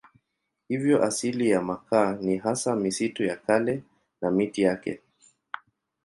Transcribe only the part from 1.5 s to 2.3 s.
makaa